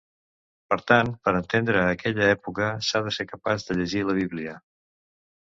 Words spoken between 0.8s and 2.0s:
tant, per entendre